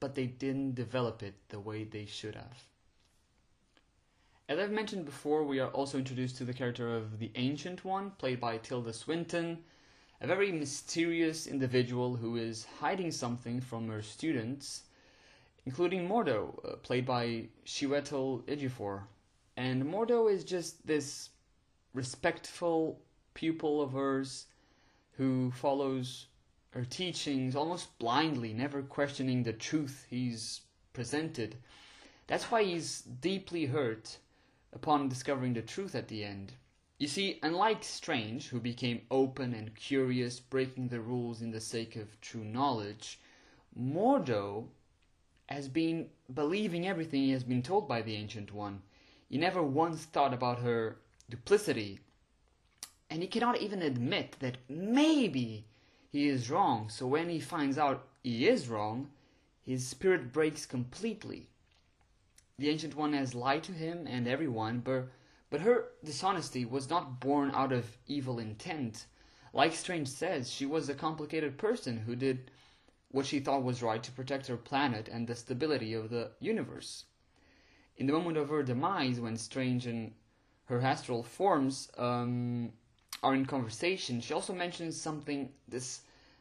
but 0.00 0.14
they 0.14 0.26
didn't 0.26 0.74
develop 0.74 1.22
it 1.22 1.34
the 1.50 1.60
way 1.60 1.84
they 1.84 2.06
should 2.06 2.34
have. 2.34 2.64
As 4.48 4.58
I've 4.58 4.70
mentioned 4.70 5.04
before, 5.04 5.44
we 5.44 5.60
are 5.60 5.70
also 5.70 5.98
introduced 5.98 6.36
to 6.38 6.44
the 6.44 6.54
character 6.54 6.96
of 6.96 7.18
the 7.18 7.30
Ancient 7.34 7.84
One, 7.84 8.12
played 8.12 8.40
by 8.40 8.56
Tilda 8.56 8.92
Swinton, 8.92 9.58
a 10.20 10.26
very 10.26 10.50
mysterious 10.50 11.46
individual 11.46 12.16
who 12.16 12.36
is 12.36 12.66
hiding 12.80 13.12
something 13.12 13.60
from 13.60 13.88
her 13.88 14.02
students, 14.02 14.84
including 15.64 16.08
Mordo, 16.08 16.58
uh, 16.64 16.76
played 16.76 17.06
by 17.06 17.48
Chiwetel 17.64 18.42
Ejiofor. 18.44 19.02
And 19.56 19.84
Mordo 19.84 20.32
is 20.32 20.44
just 20.44 20.86
this 20.86 21.30
respectful 21.94 23.00
pupil 23.34 23.80
of 23.80 23.92
hers 23.92 24.46
who 25.12 25.50
follows 25.52 26.26
her 26.70 26.84
teachings 26.84 27.54
almost 27.54 27.98
blindly, 27.98 28.52
never 28.52 28.82
questioning 28.82 29.42
the 29.42 29.52
truth 29.52 30.06
he's 30.08 30.62
presented. 30.92 31.56
That's 32.26 32.50
why 32.50 32.64
he's 32.64 33.02
deeply 33.02 33.66
hurt 33.66 34.18
upon 34.72 35.08
discovering 35.08 35.52
the 35.52 35.62
truth 35.62 35.94
at 35.94 36.08
the 36.08 36.24
end. 36.24 36.52
You 36.98 37.08
see, 37.08 37.38
unlike 37.42 37.84
Strange, 37.84 38.48
who 38.48 38.60
became 38.60 39.02
open 39.10 39.54
and 39.54 39.74
curious, 39.74 40.40
breaking 40.40 40.88
the 40.88 41.00
rules 41.00 41.42
in 41.42 41.50
the 41.50 41.60
sake 41.60 41.96
of 41.96 42.20
true 42.20 42.44
knowledge, 42.44 43.18
Mordo 43.78 44.68
has 45.52 45.68
been 45.68 46.08
believing 46.32 46.86
everything 46.86 47.22
he 47.22 47.30
has 47.32 47.44
been 47.44 47.62
told 47.62 47.86
by 47.86 48.02
the 48.02 48.16
Ancient 48.16 48.52
One. 48.52 48.82
He 49.28 49.38
never 49.38 49.62
once 49.62 50.04
thought 50.04 50.34
about 50.34 50.60
her 50.60 50.96
duplicity, 51.28 52.00
and 53.10 53.20
he 53.22 53.28
cannot 53.28 53.60
even 53.60 53.82
admit 53.82 54.36
that 54.40 54.56
maybe 54.68 55.66
he 56.10 56.28
is 56.28 56.50
wrong. 56.50 56.88
So 56.88 57.06
when 57.06 57.28
he 57.28 57.40
finds 57.40 57.78
out 57.78 58.06
he 58.22 58.48
is 58.48 58.68
wrong, 58.68 59.10
his 59.64 59.86
spirit 59.86 60.32
breaks 60.32 60.66
completely. 60.66 61.48
The 62.58 62.68
Ancient 62.68 62.96
One 62.96 63.12
has 63.12 63.34
lied 63.34 63.62
to 63.64 63.72
him 63.72 64.06
and 64.06 64.26
everyone, 64.26 64.80
but, 64.80 65.08
but 65.50 65.60
her 65.60 65.86
dishonesty 66.04 66.64
was 66.64 66.90
not 66.90 67.20
born 67.20 67.50
out 67.54 67.72
of 67.72 67.96
evil 68.06 68.38
intent. 68.38 69.06
Like 69.52 69.74
Strange 69.74 70.08
says, 70.08 70.50
she 70.50 70.64
was 70.64 70.88
a 70.88 70.94
complicated 70.94 71.58
person 71.58 71.98
who 71.98 72.16
did 72.16 72.50
what 73.12 73.26
she 73.26 73.38
thought 73.38 73.62
was 73.62 73.82
right 73.82 74.02
to 74.02 74.10
protect 74.12 74.46
her 74.46 74.56
planet 74.56 75.08
and 75.08 75.26
the 75.26 75.34
stability 75.34 75.94
of 75.94 76.10
the 76.10 76.30
universe. 76.40 77.04
In 77.96 78.06
the 78.06 78.12
moment 78.12 78.38
of 78.38 78.48
her 78.48 78.62
demise, 78.62 79.20
when 79.20 79.36
Strange 79.36 79.86
and 79.86 80.12
her 80.64 80.80
astral 80.80 81.22
forms 81.22 81.90
um, 81.98 82.72
are 83.22 83.34
in 83.34 83.46
conversation, 83.46 84.20
she 84.20 84.34
also 84.34 84.54
mentions 84.54 85.00
something 85.00 85.50
this 85.68 86.00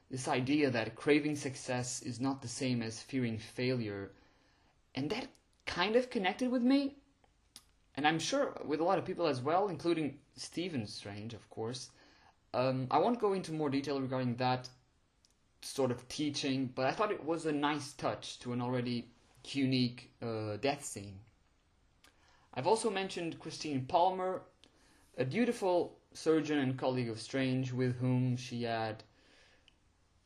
this 0.10 0.28
idea 0.28 0.70
that 0.70 0.96
craving 0.96 1.38
success 1.38 2.02
is 2.02 2.20
not 2.20 2.42
the 2.42 2.48
same 2.48 2.82
as 2.82 3.02
fearing 3.02 3.38
failure, 3.38 4.12
and 4.94 5.10
that 5.10 5.28
kind 5.66 5.96
of 5.96 6.10
connected 6.10 6.52
with 6.52 6.62
me, 6.62 6.96
and 7.96 8.06
I'm 8.06 8.20
sure 8.20 8.60
with 8.66 8.82
a 8.82 8.84
lot 8.84 8.98
of 8.98 9.06
people 9.06 9.28
as 9.28 9.42
well, 9.42 9.70
including 9.70 10.20
Stephen 10.36 10.86
Strange, 10.86 11.34
of 11.34 11.50
course. 11.50 11.92
Um, 12.54 12.88
I 12.92 12.98
won't 12.98 13.22
go 13.22 13.32
into 13.32 13.54
more 13.54 13.70
detail 13.70 14.02
regarding 14.02 14.36
that 14.36 14.68
sort 15.62 15.92
of 15.92 16.08
teaching, 16.08 16.72
but 16.76 16.86
I 16.88 16.92
thought 16.92 17.12
it 17.12 17.24
was 17.24 17.46
a 17.46 17.52
nice 17.52 17.94
touch 17.94 18.40
to 18.40 18.54
an 18.54 18.62
already 18.62 19.10
unique 19.46 20.12
uh, 20.22 20.58
death 20.58 20.84
scene. 20.84 21.20
I've 22.54 22.68
also 22.68 22.90
mentioned 22.90 23.40
Christine 23.40 23.86
Palmer, 23.86 24.44
a 25.18 25.26
beautiful 25.26 25.98
surgeon 26.14 26.60
and 26.60 26.78
colleague 26.78 27.10
of 27.10 27.20
Strange 27.20 27.72
with 27.72 27.96
whom 27.98 28.36
she 28.36 28.64
had 28.64 29.04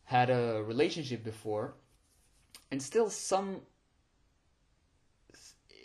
had 0.06 0.30
a 0.30 0.64
relationship 0.64 1.24
before, 1.24 1.76
and 2.72 2.82
still 2.82 3.10
some 3.10 3.62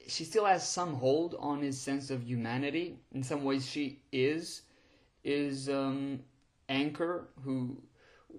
she 0.07 0.25
still 0.25 0.45
has 0.45 0.69
some 0.69 0.95
hold 0.95 1.37
on 1.39 1.63
his 1.63 1.81
sense 1.81 2.11
of 2.11 2.25
humanity. 2.25 2.99
In 3.13 3.23
some 3.23 3.45
ways, 3.45 3.69
she 3.69 4.01
is 4.13 4.63
is 5.23 5.69
um, 5.69 6.21
anchor 6.69 7.29
who 7.45 7.81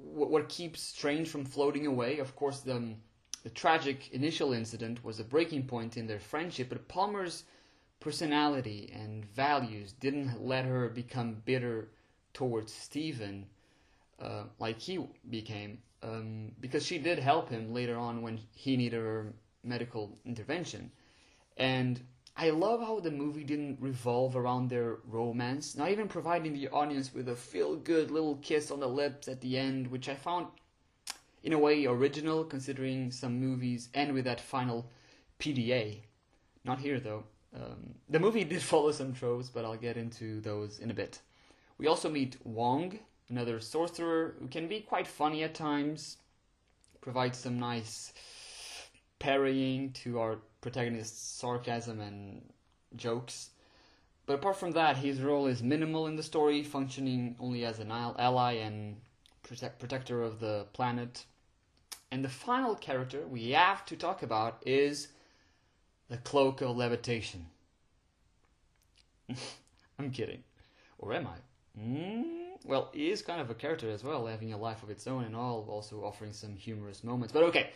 what, 0.03 0.49
keeps 0.49 0.81
Strange 0.81 1.29
from 1.29 1.45
floating 1.45 1.85
away. 1.85 2.19
Of 2.19 2.35
course, 2.35 2.59
the 2.61 2.95
the 3.43 3.49
tragic 3.49 4.11
initial 4.11 4.53
incident 4.53 5.03
was 5.03 5.19
a 5.19 5.23
breaking 5.23 5.65
point 5.65 5.97
in 5.97 6.05
their 6.05 6.19
friendship, 6.19 6.69
but 6.69 6.87
Palmer's 6.87 7.43
personality 7.99 8.91
and 8.93 9.25
values 9.25 9.93
didn't 9.93 10.45
let 10.45 10.65
her 10.65 10.89
become 10.89 11.41
bitter 11.45 11.89
towards 12.33 12.71
Stephen 12.71 13.47
uh, 14.21 14.43
like 14.59 14.79
he 14.79 14.99
became, 15.29 15.79
um, 16.03 16.51
because 16.59 16.85
she 16.85 16.99
did 16.99 17.17
help 17.17 17.49
him 17.49 17.73
later 17.73 17.97
on 17.97 18.21
when 18.21 18.39
he 18.53 18.77
needed 18.77 19.01
her 19.01 19.33
medical 19.63 20.17
intervention. 20.25 20.91
And 21.57 21.99
I 22.35 22.49
love 22.49 22.81
how 22.81 22.99
the 22.99 23.11
movie 23.11 23.43
didn't 23.43 23.77
revolve 23.81 24.35
around 24.35 24.69
their 24.69 24.97
romance, 25.05 25.75
not 25.75 25.91
even 25.91 26.07
providing 26.07 26.53
the 26.53 26.69
audience 26.69 27.13
with 27.13 27.29
a 27.29 27.35
feel 27.35 27.75
good 27.75 28.09
little 28.09 28.37
kiss 28.37 28.71
on 28.71 28.79
the 28.79 28.87
lips 28.87 29.27
at 29.27 29.41
the 29.41 29.57
end, 29.57 29.87
which 29.87 30.07
I 30.07 30.15
found 30.15 30.47
in 31.43 31.53
a 31.53 31.59
way 31.59 31.85
original 31.85 32.43
considering 32.43 33.11
some 33.11 33.39
movies 33.39 33.89
end 33.93 34.13
with 34.13 34.25
that 34.25 34.39
final 34.39 34.89
PDA. 35.39 35.99
Not 36.63 36.79
here 36.79 36.99
though. 36.99 37.23
Um, 37.53 37.95
the 38.09 38.19
movie 38.19 38.43
did 38.43 38.61
follow 38.71 38.91
some 38.91 39.13
tropes, 39.13 39.49
but 39.49 39.65
I'll 39.65 39.75
get 39.75 39.97
into 39.97 40.39
those 40.41 40.79
in 40.79 40.91
a 40.91 40.95
bit. 40.95 41.19
We 41.77 41.87
also 41.87 42.09
meet 42.09 42.37
Wong, 42.45 42.99
another 43.29 43.59
sorcerer 43.59 44.35
who 44.39 44.47
can 44.47 44.67
be 44.67 44.81
quite 44.81 45.07
funny 45.07 45.43
at 45.43 45.55
times, 45.55 46.17
provides 47.01 47.39
some 47.39 47.59
nice 47.59 48.13
parrying 49.21 49.91
to 49.91 50.19
our 50.19 50.39
protagonist's 50.61 51.21
sarcasm 51.21 52.01
and 52.01 52.41
jokes. 52.95 53.51
But 54.25 54.33
apart 54.33 54.57
from 54.57 54.71
that, 54.71 54.97
his 54.97 55.21
role 55.21 55.45
is 55.45 55.61
minimal 55.61 56.07
in 56.07 56.15
the 56.15 56.23
story, 56.23 56.63
functioning 56.63 57.35
only 57.39 57.63
as 57.63 57.77
an 57.79 57.91
ally 57.91 58.53
and 58.53 58.97
protect- 59.43 59.77
protector 59.77 60.23
of 60.23 60.39
the 60.39 60.65
planet. 60.73 61.25
And 62.11 62.25
the 62.25 62.29
final 62.29 62.73
character 62.73 63.27
we 63.27 63.51
have 63.51 63.85
to 63.85 63.95
talk 63.95 64.23
about 64.23 64.63
is 64.65 65.09
the 66.09 66.17
Cloak 66.17 66.61
of 66.61 66.75
Levitation. 66.75 67.45
I'm 69.99 70.09
kidding. 70.09 70.43
Or 70.97 71.13
am 71.13 71.27
I? 71.27 71.79
Mm, 71.79 72.41
well, 72.65 72.89
he 72.91 73.11
is 73.11 73.21
kind 73.21 73.39
of 73.39 73.51
a 73.51 73.55
character 73.55 73.89
as 73.91 74.03
well, 74.03 74.25
having 74.25 74.51
a 74.51 74.57
life 74.57 74.81
of 74.81 74.89
its 74.89 75.05
own 75.07 75.25
and 75.25 75.35
all, 75.35 75.65
also 75.69 76.03
offering 76.03 76.33
some 76.33 76.55
humorous 76.55 77.03
moments. 77.03 77.31
But 77.31 77.43
okay, 77.43 77.69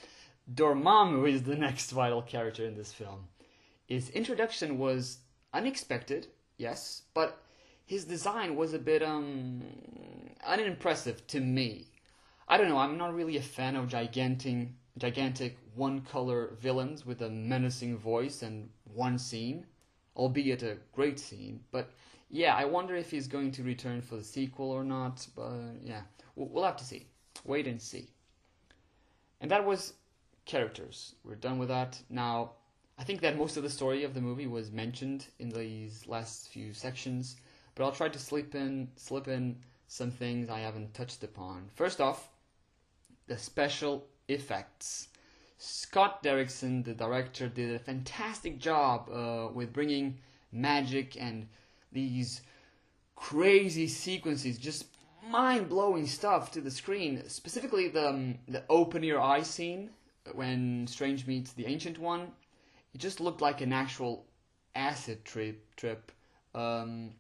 Dormammu 0.54 1.28
is 1.28 1.44
the 1.44 1.56
next 1.56 1.92
vital 1.92 2.22
character 2.22 2.66
in 2.66 2.75
this 2.75 2.94
film. 2.94 3.28
His 3.86 4.10
introduction 4.12 4.78
was 4.78 5.20
unexpected, 5.54 6.28
yes, 6.58 7.04
but 7.14 7.42
his 7.86 8.06
design 8.06 8.56
was 8.56 8.74
a 8.74 8.80
bit 8.80 9.02
um 9.04 9.64
unimpressive 10.46 11.25
to 11.28 11.40
me. 11.40 11.88
I 12.48 12.58
don't 12.58 12.70
know, 12.70 12.78
I'm 12.78 12.98
not 12.98 13.16
really 13.16 13.38
a 13.38 13.42
fan 13.42 13.75
of 13.75 13.88
gigantic 13.88 14.70
gigantic 14.98 15.58
one 15.75 16.02
color 16.02 16.56
villains 16.62 17.06
with 17.06 17.22
a 17.22 17.30
menacing 17.30 17.98
voice 17.98 18.42
and 18.42 18.70
one 18.94 19.18
scene, 19.18 19.66
albeit 20.16 20.64
a 20.64 20.78
great 20.94 21.20
scene, 21.20 21.60
but 21.72 21.92
yeah, 22.30 22.56
I 22.56 22.66
wonder 22.66 22.96
if 22.96 23.12
he's 23.12 23.28
going 23.28 23.52
to 23.52 23.64
return 23.64 24.02
for 24.02 24.16
the 24.16 24.24
sequel 24.24 24.72
or 24.72 24.84
not, 24.84 25.28
but 25.36 25.52
yeah, 25.82 26.02
we'll 26.36 26.64
have 26.64 26.78
to 26.78 26.86
see. 26.86 27.08
Wait 27.44 27.68
and 27.68 27.82
see. 27.82 28.10
And 29.42 29.52
that 29.52 29.66
was 29.66 29.94
characters. 30.46 31.16
We're 31.24 31.36
done 31.36 31.58
with 31.58 31.70
that. 31.70 32.00
Now, 32.10 32.52
I 32.98 33.04
think 33.04 33.22
that 33.22 33.38
most 33.38 33.58
of 33.58 33.64
the 33.64 33.70
story 33.70 34.04
of 34.04 34.14
the 34.14 34.22
movie 34.22 34.48
was 34.48 34.72
mentioned 34.72 35.28
in 35.40 35.50
these 35.50 36.08
last 36.08 36.50
few 36.50 36.74
sections, 36.74 37.36
but 37.74 37.84
I'll 37.84 37.92
try 37.92 38.10
to 38.10 38.20
slip 38.20 38.56
in 38.56 38.90
slip 38.96 39.28
in 39.28 39.58
some 39.88 40.12
things 40.12 40.50
I 40.50 40.60
haven't 40.60 40.94
touched 40.94 41.24
upon. 41.24 41.70
First 41.75 42.00
off, 42.00 42.30
the 43.28 43.38
special 43.38 44.06
effects. 44.28 45.10
Scott 45.58 46.22
Derrickson, 46.24 46.84
the 46.84 46.94
director, 46.94 47.48
did 47.48 47.75
a 47.75 47.80
fantastic 47.80 48.60
job 48.60 49.10
uh, 49.10 49.50
with 49.54 49.74
bringing 49.74 50.20
magic 50.52 51.20
and 51.20 51.48
these 51.92 52.42
crazy 53.16 53.88
sequences, 53.88 54.58
just 54.58 54.86
mind 55.30 55.70
blowing 55.70 56.06
stuff 56.06 56.52
to 56.52 56.62
the 56.62 56.72
screen. 56.72 57.28
Specifically, 57.28 57.88
the 57.88 58.10
um, 58.10 58.40
the 58.48 58.64
open 58.70 59.04
your 59.04 59.20
eye 59.20 59.44
scene 59.44 59.90
when 60.34 60.88
Strange 60.88 61.27
meets 61.27 61.53
the 61.53 61.65
Ancient 61.65 62.00
One, 62.00 62.32
it 62.94 62.98
just 63.00 63.20
looked 63.20 63.41
like 63.41 63.62
an 63.62 63.74
actual 63.74 64.25
acid 64.75 65.25
trip. 65.25 65.75
Trip. 65.75 66.12
Um, 66.53 67.12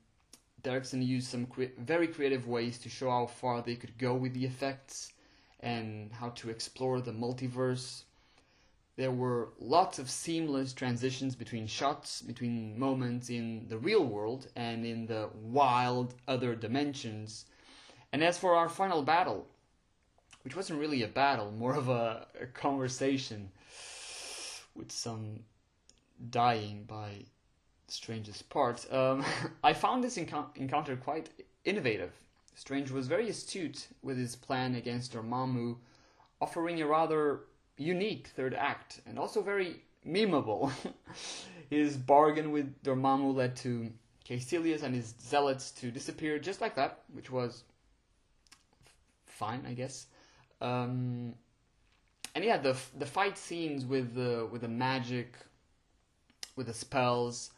Derrickson 0.63 1.05
used 1.05 1.27
some 1.27 1.45
cre- 1.45 1.75
very 1.77 2.07
creative 2.07 2.47
ways 2.47 2.77
to 2.79 2.89
show 2.89 3.09
how 3.09 3.27
far 3.27 3.61
they 3.61 3.75
could 3.75 3.97
go 3.97 4.15
with 4.15 4.33
the 4.33 4.45
effects 4.45 5.13
and 5.59 6.11
how 6.11 6.29
to 6.29 6.49
explore 6.49 7.01
the 7.01 7.11
multiverse. 7.11 8.03
there 8.97 9.11
were 9.11 9.49
lots 9.59 9.99
of 9.99 10.09
seamless 10.09 10.73
transitions 10.73 11.35
between 11.35 11.67
shots, 11.67 12.21
between 12.21 12.79
moments 12.79 13.29
in 13.29 13.67
the 13.67 13.77
real 13.77 14.05
world 14.05 14.47
and 14.55 14.85
in 14.85 15.05
the 15.05 15.29
wild 15.33 16.15
other 16.27 16.55
dimensions. 16.55 17.45
And 18.13 18.23
as 18.23 18.37
for 18.37 18.55
our 18.55 18.69
final 18.69 19.01
battle, 19.03 19.47
which 20.45 20.55
wasn't 20.55 20.79
really 20.79 21.01
a 21.01 21.07
battle, 21.07 21.51
more 21.51 21.73
of 21.73 21.89
a, 21.89 22.27
a 22.39 22.45
conversation 22.45 23.49
with 24.75 24.91
some 24.91 25.39
dying 26.29 26.83
by 26.87 27.09
strangest 27.87 28.47
part, 28.47 28.85
um, 28.93 29.25
I 29.63 29.73
found 29.73 30.03
this 30.03 30.19
encou- 30.19 30.55
encounter 30.55 30.95
quite 30.97 31.29
innovative. 31.63 32.11
Strange 32.53 32.91
was 32.91 33.07
very 33.07 33.27
astute 33.27 33.87
with 34.03 34.19
his 34.19 34.35
plan 34.35 34.75
against 34.75 35.13
Dormammu, 35.13 35.77
offering 36.39 36.79
a 36.79 36.85
rather 36.85 37.39
unique 37.77 38.27
third 38.27 38.53
act 38.53 39.01
and 39.07 39.17
also 39.17 39.41
very 39.41 39.81
memeable. 40.07 40.71
his 41.71 41.97
bargain 41.97 42.51
with 42.51 42.83
Dormammu 42.83 43.33
led 43.33 43.55
to 43.57 43.91
Kaecilius 44.29 44.83
and 44.83 44.93
his 44.93 45.15
zealots 45.19 45.71
to 45.71 45.89
disappear 45.89 46.37
just 46.37 46.61
like 46.61 46.75
that, 46.75 46.99
which 47.11 47.31
was 47.31 47.63
fine, 49.25 49.65
I 49.67 49.73
guess. 49.73 50.05
Um, 50.65 51.35
and 52.33 52.43
yeah, 52.43 52.57
the 52.57 52.75
the 52.97 53.05
fight 53.05 53.37
scenes 53.37 53.85
with 53.85 54.15
the 54.15 54.47
with 54.51 54.61
the 54.61 54.67
magic, 54.67 55.35
with 56.55 56.67
the 56.67 56.73
spells, 56.73 57.51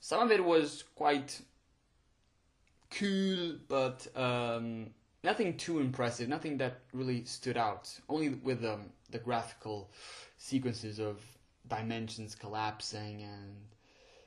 some 0.00 0.22
of 0.22 0.30
it 0.30 0.44
was 0.44 0.84
quite 0.94 1.40
cool, 2.90 3.56
but 3.68 4.06
um, 4.16 4.90
nothing 5.24 5.56
too 5.56 5.80
impressive, 5.80 6.28
nothing 6.28 6.56
that 6.58 6.80
really 6.92 7.24
stood 7.24 7.56
out. 7.56 7.92
Only 8.08 8.30
with 8.30 8.64
um, 8.64 8.90
the 9.10 9.18
graphical 9.18 9.90
sequences 10.38 10.98
of 10.98 11.20
dimensions 11.68 12.36
collapsing 12.36 13.22
and 13.22 13.56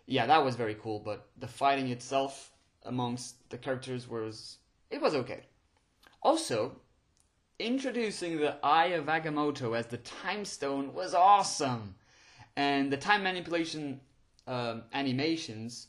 yeah, 0.07 0.25
that 0.25 0.43
was 0.43 0.55
very 0.55 0.75
cool. 0.75 0.99
But 0.99 1.27
the 1.37 1.47
fighting 1.47 1.87
itself 1.87 2.51
amongst 2.83 3.49
the 3.49 3.57
characters 3.57 4.09
was 4.09 4.57
it 4.89 5.01
was 5.01 5.15
okay. 5.15 5.43
Also, 6.21 6.75
introducing 7.59 8.37
the 8.37 8.55
Eye 8.63 8.87
of 8.87 9.07
Agamotto 9.07 9.77
as 9.77 9.87
the 9.87 9.97
Time 9.97 10.45
Stone 10.45 10.93
was 10.93 11.13
awesome, 11.13 11.95
and 12.55 12.91
the 12.91 12.97
time 12.97 13.23
manipulation 13.23 13.99
um, 14.47 14.83
animations 14.93 15.87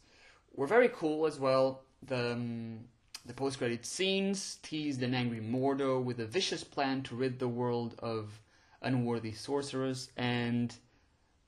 were 0.52 0.66
very 0.66 0.88
cool 0.88 1.26
as 1.26 1.38
well. 1.38 1.82
The 2.02 2.32
um, 2.32 2.80
the 3.26 3.34
post-credit 3.34 3.86
scenes 3.86 4.58
teased 4.62 5.02
an 5.02 5.14
angry 5.14 5.40
Mordo 5.40 6.02
with 6.02 6.18
a 6.20 6.26
vicious 6.26 6.64
plan 6.64 7.02
to 7.02 7.14
rid 7.14 7.38
the 7.38 7.48
world 7.48 7.94
of 8.00 8.40
unworthy 8.82 9.32
sorcerers, 9.32 10.10
and 10.16 10.74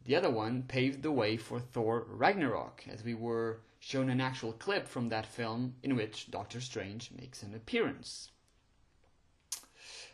the 0.04 0.14
other 0.14 0.30
one 0.30 0.62
paved 0.62 1.02
the 1.02 1.10
way 1.10 1.36
for 1.36 1.58
Thor 1.58 2.06
Ragnarok, 2.08 2.84
as 2.88 3.02
we 3.02 3.14
were 3.14 3.60
shown 3.80 4.10
an 4.10 4.20
actual 4.20 4.52
clip 4.52 4.86
from 4.86 5.08
that 5.08 5.26
film 5.26 5.74
in 5.82 5.96
which 5.96 6.30
Doctor 6.30 6.60
Strange 6.60 7.10
makes 7.18 7.42
an 7.42 7.54
appearance. 7.54 8.30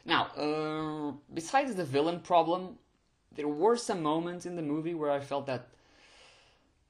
Now, 0.08 0.24
uh, 0.36 1.12
besides 1.32 1.76
the 1.76 1.84
villain 1.84 2.20
problem, 2.20 2.78
there 3.36 3.46
were 3.46 3.76
some 3.76 4.02
moments 4.02 4.44
in 4.46 4.56
the 4.56 4.62
movie 4.62 4.94
where 4.94 5.12
I 5.12 5.20
felt 5.20 5.46
that 5.46 5.68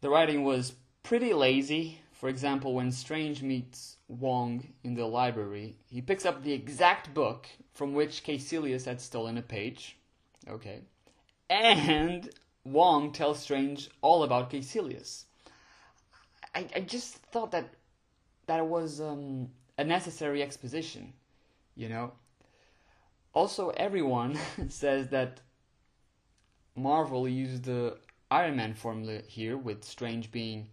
the 0.01 0.09
writing 0.09 0.45
was 0.45 0.73
pretty 1.03 1.35
lazy 1.35 2.01
for 2.19 2.29
example, 2.29 2.75
when 2.75 2.91
Strange 2.91 3.45
meets 3.45 3.97
Wong 4.09 4.67
in 4.83 4.95
the 4.95 5.07
library, 5.07 5.77
he 5.89 6.03
picks 6.03 6.27
up 6.27 6.43
the 6.43 6.53
exact 6.53 7.15
book 7.15 7.47
from 7.75 7.95
which 7.95 8.25
Kaecilius 8.25 8.87
had 8.87 9.01
stolen 9.01 9.39
a 9.39 9.43
page. 9.43 9.97
Okay. 10.49 10.81
And 11.49 12.29
Wong 12.65 13.13
tells 13.13 13.41
Strange 13.41 13.89
all 14.01 14.25
about 14.25 14.51
Kaecilius. 14.51 15.27
I, 16.57 16.67
I 16.75 16.81
just 16.81 17.15
thought 17.15 17.53
that 17.53 17.73
that 18.49 18.67
was 18.67 19.01
um, 19.01 19.51
a 19.79 19.85
necessary 19.85 20.43
exposition, 20.43 21.13
you 21.77 21.89
know. 21.89 22.11
Also, 23.39 23.69
everyone 23.77 24.37
says 24.69 25.11
that 25.11 25.39
Marvel 26.75 27.29
used 27.29 27.67
the 27.67 27.97
Iron 28.33 28.57
Man 28.57 28.75
formula 28.75 29.21
here, 29.29 29.57
with 29.57 29.85
Strange 29.85 30.33
being 30.33 30.67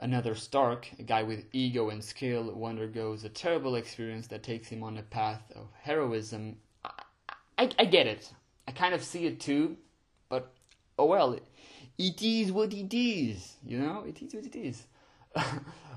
Another 0.00 0.34
Stark, 0.34 0.90
a 0.98 1.04
guy 1.04 1.22
with 1.22 1.44
ego 1.52 1.90
and 1.90 2.02
skill, 2.02 2.50
who 2.50 2.64
undergoes 2.64 3.22
a 3.22 3.28
terrible 3.28 3.76
experience 3.76 4.26
that 4.26 4.42
takes 4.42 4.66
him 4.66 4.82
on 4.82 4.98
a 4.98 5.02
path 5.02 5.42
of 5.54 5.68
heroism. 5.80 6.56
I, 6.84 6.90
I, 7.56 7.70
I 7.78 7.84
get 7.84 8.08
it. 8.08 8.32
I 8.66 8.72
kind 8.72 8.92
of 8.92 9.04
see 9.04 9.24
it 9.26 9.38
too, 9.38 9.76
but 10.28 10.52
oh 10.98 11.04
well, 11.04 11.38
it 11.96 12.20
is 12.20 12.50
what 12.50 12.74
it 12.74 12.92
is. 12.92 13.54
You 13.64 13.78
know, 13.78 14.02
it 14.08 14.20
is 14.20 14.34
what 14.34 14.44
it 14.44 14.56
is. 14.56 14.88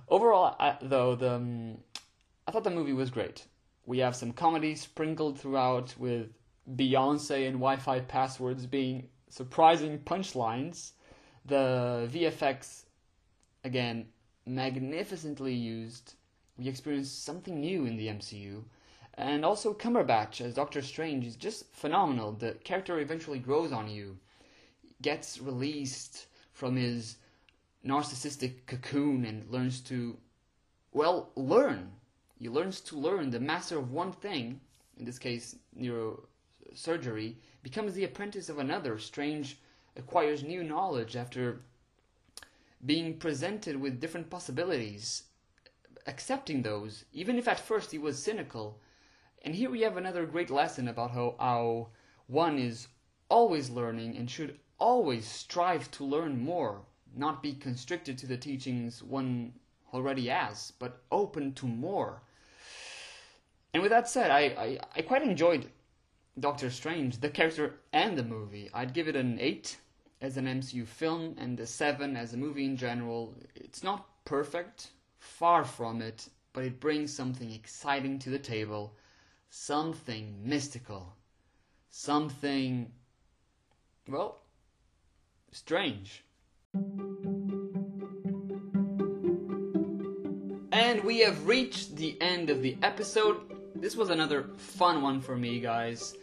Overall, 0.07 0.55
I, 0.59 0.77
though, 0.83 1.15
the 1.15 1.31
um, 1.31 1.77
I 2.45 2.51
thought 2.51 2.63
the 2.63 2.69
movie 2.69 2.93
was 2.93 3.09
great. 3.09 3.47
We 3.87 3.97
have 3.99 4.15
some 4.15 4.33
comedy 4.33 4.75
sprinkled 4.75 5.39
throughout 5.39 5.95
with 5.97 6.27
Beyonce 6.75 7.47
and 7.47 7.55
Wi-Fi 7.55 8.01
passwords 8.01 8.67
being 8.67 9.07
surprising 9.29 9.97
punchlines. 9.99 10.91
The 11.45 12.07
VFX 12.11 12.83
again, 13.63 14.07
magnificently 14.45 15.53
used. 15.53 16.15
We 16.57 16.67
experience 16.67 17.11
something 17.11 17.59
new 17.59 17.85
in 17.85 17.97
the 17.97 18.07
MCU. 18.07 18.63
And 19.13 19.43
also 19.43 19.73
Cumberbatch 19.73 20.41
as 20.41 20.53
Doctor 20.53 20.81
Strange 20.81 21.25
is 21.25 21.35
just 21.35 21.71
phenomenal. 21.73 22.31
The 22.31 22.53
character 22.63 22.99
eventually 22.99 23.39
grows 23.39 23.71
on 23.71 23.89
you, 23.89 24.17
gets 25.01 25.39
released 25.39 26.27
from 26.51 26.75
his 26.75 27.17
narcissistic 27.85 28.65
cocoon 28.65 29.25
and 29.25 29.49
learns 29.49 29.81
to, 29.81 30.17
well, 30.91 31.31
learn. 31.35 31.91
He 32.39 32.49
learns 32.49 32.81
to 32.81 32.97
learn. 32.97 33.31
The 33.31 33.39
master 33.39 33.79
of 33.79 33.91
one 33.91 34.11
thing, 34.11 34.61
in 34.97 35.05
this 35.05 35.17
case, 35.17 35.55
neurosurgery, 35.75 37.35
becomes 37.63 37.93
the 37.93 38.03
apprentice 38.03 38.49
of 38.49 38.59
another. 38.59 38.99
Strange 38.99 39.57
acquires 39.95 40.43
new 40.43 40.63
knowledge 40.63 41.15
after 41.15 41.61
being 42.85 43.17
presented 43.17 43.75
with 43.75 43.99
different 43.99 44.29
possibilities, 44.29 45.23
accepting 46.05 46.61
those, 46.61 47.05
even 47.11 47.39
if 47.39 47.47
at 47.47 47.59
first 47.59 47.91
he 47.91 47.97
was 47.97 48.21
cynical. 48.21 48.79
And 49.41 49.55
here 49.55 49.71
we 49.71 49.81
have 49.81 49.97
another 49.97 50.25
great 50.25 50.51
lesson 50.51 50.87
about 50.87 51.11
how, 51.11 51.35
how 51.39 51.87
one 52.27 52.59
is 52.59 52.87
always 53.29 53.69
learning 53.69 54.15
and 54.15 54.29
should 54.29 54.59
always 54.79 55.27
strive 55.27 55.89
to 55.91 56.05
learn 56.05 56.39
more, 56.39 56.81
not 57.15 57.41
be 57.41 57.53
constricted 57.53 58.17
to 58.19 58.27
the 58.27 58.37
teachings 58.37 59.01
one 59.01 59.53
already 59.93 60.27
has, 60.27 60.71
but 60.77 61.01
open 61.11 61.53
to 61.53 61.65
more. 61.65 62.21
And 63.73 63.83
with 63.83 63.91
that 63.91 64.09
said, 64.09 64.31
I, 64.31 64.41
I, 64.41 64.79
I 64.95 65.01
quite 65.01 65.21
enjoyed 65.21 65.69
Doctor 66.39 66.69
Strange, 66.69 67.19
the 67.19 67.29
character 67.29 67.75
and 67.91 68.17
the 68.17 68.23
movie. 68.23 68.69
I'd 68.73 68.93
give 68.93 69.07
it 69.07 69.15
an 69.15 69.39
8 69.39 69.77
as 70.21 70.37
an 70.37 70.45
MCU 70.45 70.85
film 70.85 71.35
and 71.37 71.59
a 71.59 71.67
Seven 71.67 72.15
as 72.15 72.33
a 72.33 72.37
movie 72.37 72.65
in 72.65 72.77
general, 72.77 73.35
it's 73.55 73.83
not 73.83 74.07
perfect, 74.25 74.91
far 75.19 75.63
from 75.63 76.01
it, 76.01 76.29
but 76.53 76.63
it 76.63 76.79
brings 76.79 77.13
something 77.13 77.51
exciting 77.51 78.17
to 78.19 78.29
the 78.29 78.39
table, 78.39 78.95
something 79.49 80.35
mystical, 80.43 81.15
something, 81.89 82.91
well, 84.07 84.39
strange. 85.51 86.23
And 90.71 91.03
we 91.03 91.19
have 91.19 91.47
reached 91.47 91.95
the 91.95 92.19
end 92.21 92.49
of 92.49 92.61
the 92.61 92.77
episode. 92.81 93.56
This 93.79 93.95
was 93.95 94.09
another 94.09 94.49
fun 94.57 95.01
one 95.03 95.21
for 95.21 95.35
me, 95.35 95.59
guys. 95.59 96.15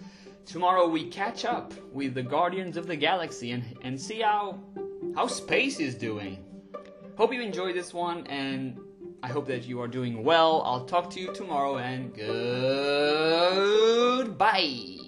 Tomorrow 0.44 0.88
we 0.88 1.08
catch 1.08 1.44
up 1.44 1.72
with 1.92 2.14
the 2.14 2.22
Guardians 2.22 2.76
of 2.76 2.86
the 2.86 2.96
Galaxy 2.96 3.52
and, 3.52 3.64
and 3.82 4.00
see 4.00 4.20
how 4.20 4.58
how 5.14 5.28
space 5.28 5.78
is 5.78 5.94
doing. 5.94 6.44
Hope 7.16 7.32
you 7.32 7.40
enjoyed 7.40 7.76
this 7.76 7.94
one 7.94 8.26
and 8.26 8.78
I 9.22 9.28
hope 9.28 9.46
that 9.46 9.64
you 9.64 9.80
are 9.80 9.88
doing 9.88 10.24
well. 10.24 10.62
I'll 10.66 10.84
talk 10.84 11.08
to 11.10 11.20
you 11.20 11.32
tomorrow 11.32 11.78
and 11.78 12.12
goodbye. 14.26 15.03